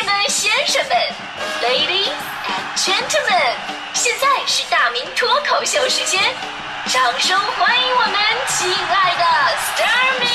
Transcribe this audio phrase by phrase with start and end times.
[0.00, 0.96] 士们、先生们
[1.60, 2.08] ，Ladies
[2.48, 3.52] and Gentlemen，
[3.92, 6.18] 现在是大明脱口秀时间，
[6.86, 8.14] 掌声欢迎我们
[8.48, 9.24] 亲爱的
[9.58, 10.26] s t a r m y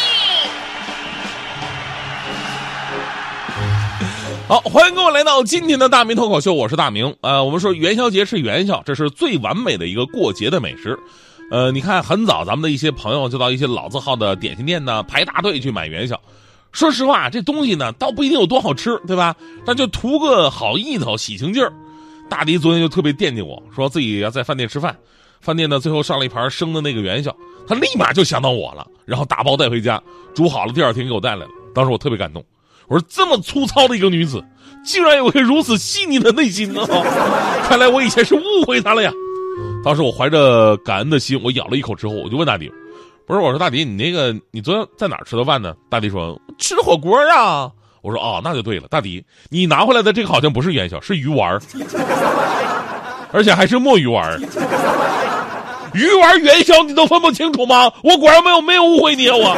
[4.47, 7.15] 好，欢迎各位来到今天的大明脱口秀，我是大明。
[7.21, 10.95] 呃，我们说元宵节是元宵，这是最完美的一个过节的美食。
[11.49, 16.21] 呃，你看，很早咱们的一些朋友就到一些老字号的点心店呢排大队去买元宵。
[16.75, 19.33] 说实话，这东西呢倒不一定有多好吃，对吧？
[19.65, 21.71] 但就图个好意头、喜庆劲儿。
[22.29, 24.93] 大迪昨天就特别惦记我说自己要在饭店吃饭，
[25.39, 27.33] 饭店呢最后上了一盘生的那个元宵，
[27.65, 31.51] 他立马就想到我了，然后打包带回家，煮好了，第二天给我带来了。
[31.73, 32.43] 当时我特别感动，
[32.89, 34.43] 我说这么粗糙的一个女子，
[34.83, 36.85] 竟然有个如此细腻的内心呢！
[37.69, 39.13] 看来我以前是误会她了呀。
[39.81, 42.69] 当时我怀着感恩的心，我咬了一口之后，我就问大迪。
[43.27, 45.75] 不是我说大迪，你那个你昨天在哪儿吃的饭呢？
[45.89, 47.71] 大迪说吃火锅啊。
[48.01, 48.87] 我说哦，那就对了。
[48.87, 51.59] 大迪，你拿回来的这个好像不是元宵，是鱼丸
[53.31, 54.39] 而且还是墨鱼丸
[55.93, 57.91] 鱼丸元宵你都分不清楚吗？
[58.03, 59.57] 我果然没有没有误会你啊我。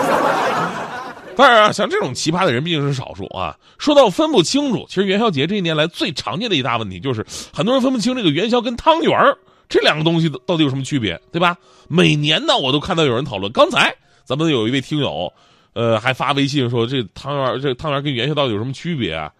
[1.36, 3.54] 当然啊，像这种奇葩的人毕竟是少数啊。
[3.78, 9.38] 说到分不清楚，其实元宵节这一年来最常见的一大问题就是，很多人分不清这个元宵跟汤圆儿。
[9.70, 11.58] 这两个东西到底有什么区别，对吧？
[11.88, 13.52] 每年呢，我都看到有人讨论。
[13.52, 15.32] 刚才咱们有一位听友，
[15.74, 19.32] 呃，还发微信说这汤圆，这汤圆跟元宵到底有什么区别啊？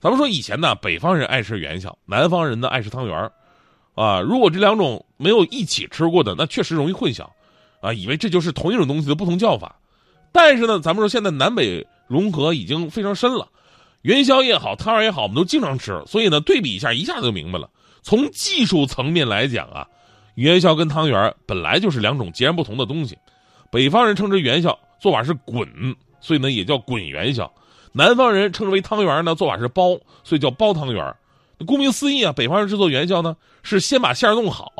[0.00, 3.30] 咱们说以前呢，北方人爱吃元宵，南方人呢爱吃汤圆
[3.94, 4.20] 啊。
[4.20, 7.26] 如果这两种没有一起吃过的，那确实容易混淆，
[7.80, 9.76] 啊，以为这就是同一种东西的不同叫法。
[10.32, 13.48] 但是呢，咱们说现在南北融合已经非常深了，
[14.02, 17.68] 元宵也好，汤圆也好，我们都经常吃，所以呢，对比一下，一下子就明白了。
[18.06, 19.84] 从技术层面来讲啊，
[20.36, 23.18] 元宵跟汤圆本来就是两种截然不同的东西。
[23.68, 25.68] 北方人称之元宵，做法是滚，
[26.20, 27.50] 所以呢也叫滚元宵；
[27.90, 31.16] 南方人称之为汤圆呢，做法是包，所以叫包汤圆。
[31.66, 34.70] 顾名思义啊，北方人制作元宵呢，是先把馅弄好，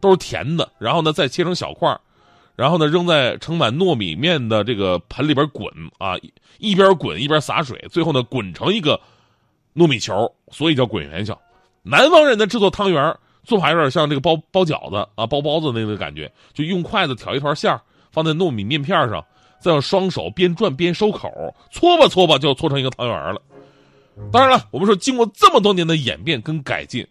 [0.00, 1.96] 都是甜的，然后呢再切成小块
[2.56, 6.16] 然后呢扔在盛满糯米面的这个盆里边滚啊，
[6.58, 9.00] 一边滚一边洒水，最后呢滚成一个
[9.76, 11.40] 糯米球，所以叫滚元宵。
[11.82, 19.24] 南方人的制作汤圆做法有点像这个包包饺子啊，包包子那个感觉，就用筷子挑一团馅儿放在糯米面片上，
[19.60, 21.28] 再用双手边转边收口，
[21.70, 23.40] 搓吧搓吧就搓成一个汤圆了。
[24.30, 27.04] 当然了，我们说经过这么多年的演变跟改进，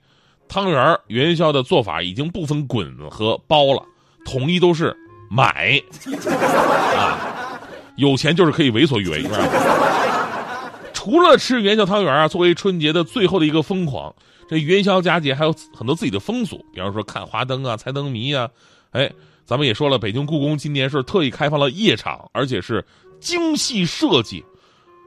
[0.48, 3.84] 汤圆元宵的做法已经不分滚和包了，
[4.24, 4.96] 统一都是
[5.30, 5.82] 买
[6.96, 7.60] 啊，
[7.98, 10.21] 有钱就是可以为所欲为，是吧？
[11.04, 14.14] 除了吃元宵汤圆啊，作为春节的最后的一个疯狂。
[14.48, 18.48] 这元宵佳节还有很多自己的风俗，比方说看花灯啊、猜灯谜啊。
[18.92, 19.12] 哎，
[19.44, 22.86] 咱们也说了，北京故宫今年是特意开放了夜场，而且是
[23.20, 24.46] 精细设计，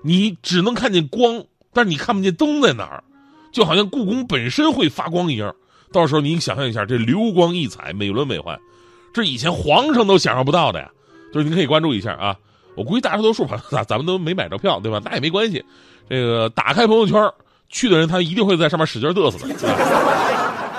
[0.03, 3.05] 你只能看见光，但是你看不见灯在哪儿，
[3.53, 5.55] 就好像故宫本身会发光一样。
[5.93, 8.59] 到时候你想象一下，这流光溢彩、美轮美奂，
[9.13, 10.91] 这以前皇上都想象不到的呀。
[11.33, 12.37] 就是你可以关注一下啊。
[12.77, 15.01] 我估计大多数朋友咱咱们都没买着票，对吧？
[15.05, 15.65] 那也没关系，
[16.09, 17.23] 这个打开朋友圈。
[17.71, 19.55] 去的人他一定会在上面使劲嘚瑟的，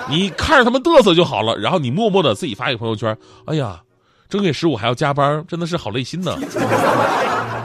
[0.08, 3.14] 你看着他们嘚瑟就好了，然后你默默的自己发一个朋友圈，
[3.44, 3.82] 哎呀，
[4.30, 6.38] 正月十五还要加班，真的是好累心呢。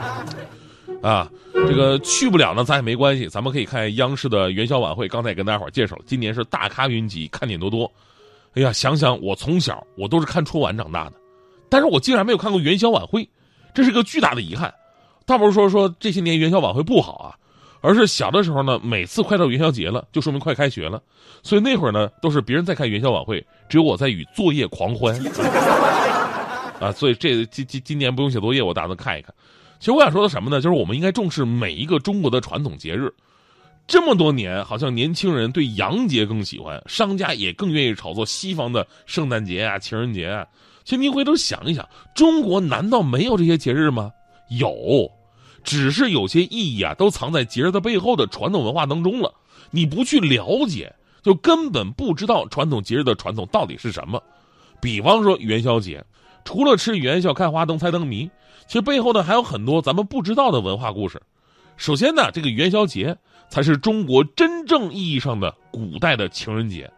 [1.02, 5.08] 啊，这个去不了呢，咱也没关系，咱们可以看央视的元宵晚会。
[5.08, 7.90] 刚才也跟大家伙介绍了，今年是大咖云集，看点多多。
[8.54, 11.12] 哎呀，想想我从小我都是看春晚长大的，
[11.70, 13.26] 但是我竟然没有看过元宵晚会，
[13.74, 14.72] 这是个巨大的遗憾。
[15.24, 17.36] 倒不是说说这些年元宵晚会不好啊。
[17.84, 21.02] 而是小的时候呢，每次快到元宵节了，就说明快开学了，
[21.42, 25.12] 所以那会儿呢，都是别人在看元宵晚会，只有我在与作业狂欢。
[26.78, 29.34] 啊，所以这今今今年不用写作业，我打算看一看。
[29.80, 30.60] 其实我想说的什么呢？
[30.60, 33.12] 就是我们应该重视每一个中国的传统节日。
[33.86, 40.46] 这么多年，好像年轻人对洋节更喜欢，商家也更愿意炒作西方的圣诞节啊、情人节啊。
[40.84, 44.10] 其实您回头想一想，中国难道没有这些节日吗？
[44.48, 45.10] 有。
[45.64, 49.32] 只是有些意义啊，都藏在节日的背后的传统文化当中了。
[49.70, 50.92] 你不去了解，
[51.22, 54.20] 就根本不知道传统节日的传统到底是什么。
[54.80, 56.04] 比方说元宵节，
[56.44, 58.28] 除了吃元宵、看花灯、猜灯谜，
[58.66, 61.22] 其实背后呢还有很多咱们不知道的文化故事。
[61.76, 63.16] 首先呢，这个元宵节
[63.52, 66.90] 才是中国真正意义上的古代的情人节，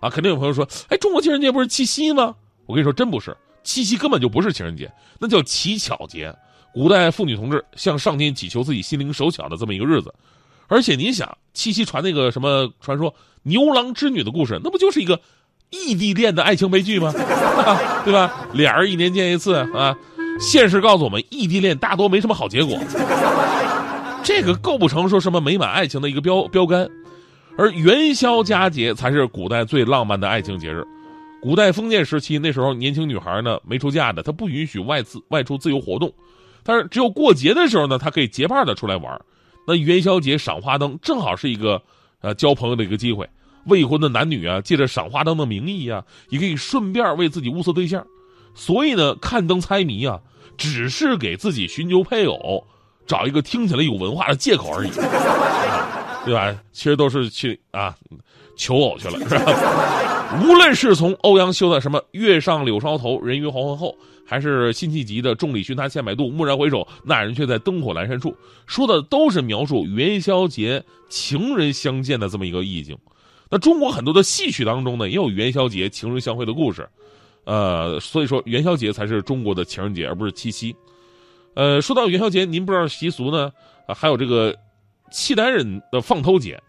[0.00, 2.34] 啊，肯定有朋友说，哎，中国情人节不是七夕吗？
[2.66, 4.90] 我跟你说，真不是，七夕根本就不是情人节，
[5.20, 6.34] 那叫乞巧节。
[6.74, 10.12] 古代妇女同志向上天祈求自己心灵手巧的这么一个日子，
[10.66, 13.14] 而且您想，七夕传那个什么传说
[13.44, 15.20] 牛郎织女的故事，那不就是一个
[15.70, 17.12] 异地恋的爱情悲剧吗？
[18.04, 18.48] 对吧？
[18.52, 19.96] 俩人一年见一次啊，
[20.40, 22.76] 现实告诉我们，异地恋大多没什么好结果。
[24.22, 26.88] 这个构不成说什么美满爱情的一个标标杆。
[27.58, 30.84] 而元宵佳节才是古代最浪漫的爱情节日。
[31.42, 36.12] 古代封建时期，那时候年轻女孩呢没出嫁的，她不允许外自外出自由活动，
[36.62, 39.20] 但是只有过节的时候呢，她可以结伴的出来玩。
[39.66, 41.82] 那元宵节赏花灯正好是一个
[42.20, 43.28] 呃交朋友的一个机会。
[43.66, 48.06] 未婚的男女啊，借着赏花灯的名义啊，也可以顺便为自己物色对象。
[48.54, 50.20] 所以呢，看灯猜谜啊，
[50.56, 52.66] 只是给自己寻求配偶
[53.10, 54.90] 找一个听起来有文化的借口而已，
[56.24, 56.56] 对吧？
[56.70, 57.92] 其实都是去啊
[58.56, 60.38] 求偶去了，是吧？
[60.46, 68.32] 无论是从欧阳修的什么“月上柳梢头，人约黄昏后”，还是辛弃疾的“众里寻他千百度，蓦然回首，那人却在灯火阑珊处”，
[68.64, 72.96] 说的都是描述元宵节情人相见的这么一个意境。
[73.50, 76.88] 那中国很多的戏曲当中呢，也有元宵节情人相会的故事，
[77.42, 80.76] 呃，所以说元宵节才是中国的情人节，而不是七夕。
[81.54, 83.50] 呃，说到元宵节，您不知道习俗呢？
[83.86, 84.56] 啊，还有这个
[85.10, 86.60] 契丹人的放偷节，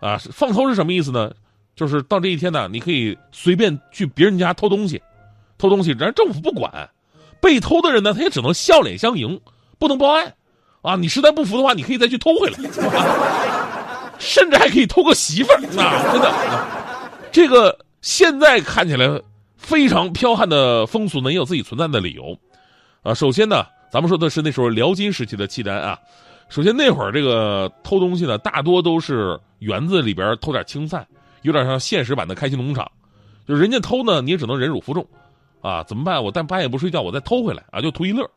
[0.00, 1.32] 啊，放偷是什么意思呢？
[1.76, 5.02] 就是到这一天呢，你可以随便去别人家偷东西，
[5.58, 6.88] 偷东西，然后政府不管，
[7.40, 9.40] 被偷的人呢，他也只能笑脸相迎，
[9.78, 10.34] 不能报案，
[10.82, 12.58] 啊，你实在不服的话，你可以再去偷回来。
[14.16, 16.12] 甚至还可以偷个媳妇儿啊！
[16.12, 16.32] 真的，
[17.32, 19.20] 这个现在看起来
[19.56, 22.38] 非常剽悍的风俗呢，也有自己存在的理由
[23.02, 23.12] 啊。
[23.12, 25.96] 首先呢，咱们说的是那时候辽金时期的契丹啊。
[26.48, 31.06] 首先那会儿这个偷东西呢，大多都是园子里边偷点青菜，
[31.42, 32.90] 有点像现实版的开心农场。
[33.46, 35.06] 就人家偷呢，你也只能忍辱负重
[35.60, 35.80] 啊。
[35.84, 36.20] 怎么办？
[36.20, 38.28] 我但半夜不睡觉，我再偷回来啊，就图一乐。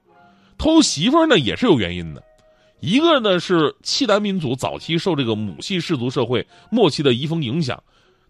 [0.59, 2.21] 偷媳妇呢，也是有原因的。
[2.79, 7.81] 一个呢是契丹民族早期受这个母系氏族社会末期的遗风影响，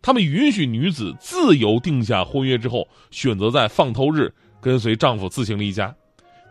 [0.01, 5.93] 他们允许女子自由定下婚约之后，选择在放偷日跟随丈夫自行离家。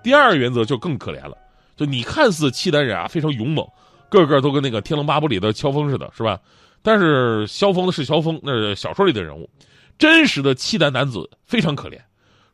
[0.07, 1.37] 第二原则就更可怜了，
[1.77, 3.67] 就你看似契丹人啊非常勇猛，
[4.09, 6.39] 个个都跟那个《天龙八部》里的萧峰似的，是吧？
[6.81, 9.51] 但是萧峰的是萧峰，那是小说里的人物，
[9.99, 11.99] 真实的契丹男子非常可怜。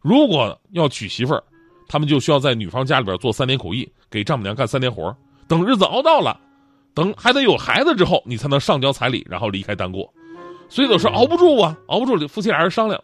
[0.01, 1.45] 如果要娶媳妇儿，
[1.89, 5.15] 他们就需要在女方家里边做三年苦役，给丈母娘干三年活。
[5.47, 6.41] 等日子熬到了，
[6.95, 10.11] 等还得有孩子之后，你才能上交彩礼，然后离开单过。
[10.71, 12.99] 所以都是熬不住啊，熬不住，夫妻俩人商量，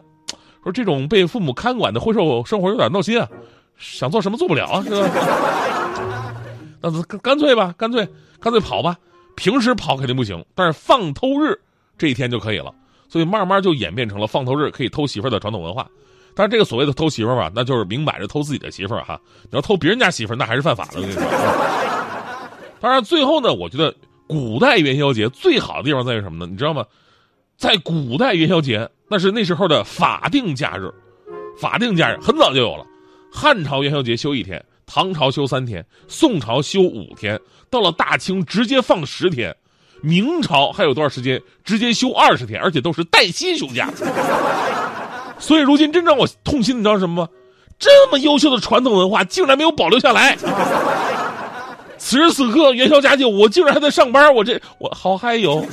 [0.62, 3.28] 说这种被父母看管的婚寿生活有点闹心啊，
[3.78, 6.34] 想做什么做不了啊，是吧？
[6.82, 8.06] 那干脆吧，干脆
[8.40, 8.96] 干脆跑吧。
[9.36, 11.58] 平时跑肯定不行，但是放偷日
[11.96, 12.72] 这一天就可以了。
[13.08, 15.88] 所以慢慢就演变成了放偷日可以偷媳妇的传统文化。
[16.34, 19.20] 但是这个所谓的偷媳妇吧，那就是明摆着偷自己的媳妇哈。
[19.44, 20.96] 你要偷别人家媳妇那还是犯法的。
[20.96, 21.22] 我跟你说。
[22.80, 23.94] 当然，最后呢，我觉得
[24.26, 26.46] 古代元宵节最好的地方在于什么呢？
[26.50, 26.84] 你知道吗？
[27.56, 30.92] 在古代元宵节那是那时候的法定假日，
[31.60, 32.86] 法定假日很早就有了。
[33.32, 37.38] 汉朝元宵节休一天，唐朝休三天，宋朝休五天，
[37.70, 39.54] 到了大清直接放十天，
[40.00, 43.90] 明朝还有多少时间直接休二十天，而且都是带薪休假。
[45.38, 47.28] 所以如今真让我痛心，你知道什么吗？
[47.78, 50.36] 这么优秀的传统文化竟然没有保留下来。
[51.96, 55.64] 此时此刻元宵佳节，我竟然还在上班，我这我好嗨哟！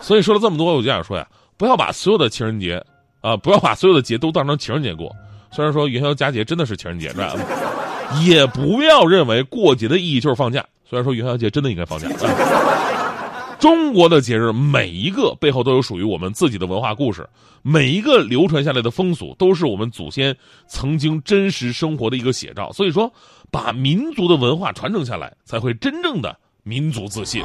[0.00, 1.26] 所以说了这么多，我就想说呀，
[1.56, 2.82] 不要把所有的情人节
[3.20, 5.14] 啊，不要把所有的节都当成情人节过。
[5.50, 7.34] 虽然说元宵佳节真的是情人节，是吧？
[8.24, 10.64] 也不要认为过节的意义就是放假。
[10.88, 12.08] 虽然说元宵节真的应该放假。
[13.58, 17.26] 中国的节日每一个背后都有属于我们自己的文化故事，
[17.62, 20.36] 每一个流传下来的风俗都是我们祖先
[20.68, 22.70] 曾经真实生活的一个写照。
[22.72, 23.12] 所以说。
[23.48, 27.44] 把民族的文化传承下来，才会真正的民族自信。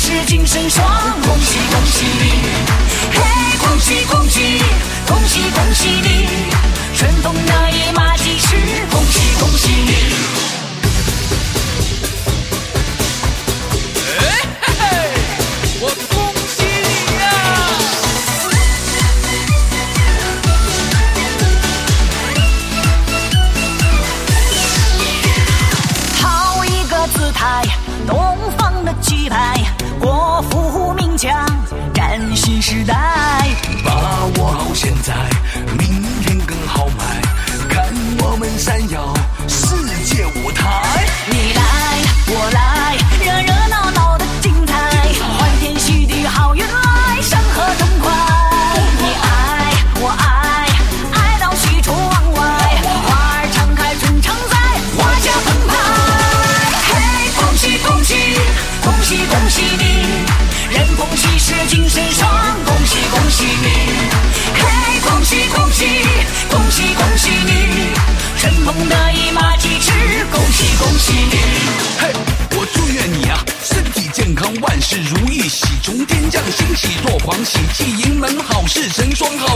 [0.00, 0.88] 是精神爽。
[1.22, 2.32] 恭喜恭喜你，
[3.12, 3.20] 嘿，
[3.58, 4.62] 恭喜恭喜，
[5.06, 6.26] 恭喜恭喜你，
[6.96, 8.56] 春风得意马蹄疾，
[8.90, 9.92] 恭喜恭喜你。
[14.20, 14.22] 哎
[14.62, 14.84] 嘿嘿，
[15.82, 16.19] 我。
[32.60, 32.94] 时代
[33.82, 35.39] 把握好现在。
[78.92, 79.49] 神双，好人好